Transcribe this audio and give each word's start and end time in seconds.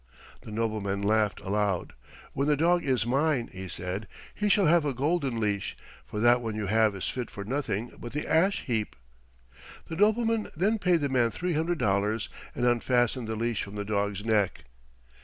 The 0.41 0.49
nobleman 0.49 1.03
laughed 1.03 1.39
aloud, 1.41 1.93
"when 2.33 2.47
the 2.47 2.57
dog 2.57 2.83
is 2.83 3.05
mine," 3.05 3.51
he 3.53 3.67
said, 3.67 4.07
"he 4.33 4.49
shall 4.49 4.65
have 4.65 4.83
a 4.83 4.95
golden 4.95 5.39
leash, 5.39 5.77
for 6.07 6.19
that 6.19 6.41
one 6.41 6.55
you 6.55 6.65
have 6.65 6.95
is 6.95 7.07
fit 7.07 7.29
for 7.29 7.43
nothing 7.45 7.91
but 7.99 8.11
the 8.11 8.27
ash 8.27 8.61
heap." 8.63 8.95
The 9.89 9.95
nobleman 9.95 10.47
then 10.57 10.79
paid 10.79 11.01
the 11.01 11.09
man 11.09 11.29
three 11.29 11.53
hundred 11.53 11.77
dollars 11.77 12.29
and 12.55 12.65
unfastened 12.65 13.27
the 13.27 13.35
leash 13.35 13.61
from 13.61 13.75
the 13.75 13.85
dog's 13.85 14.25
neck. 14.25 14.63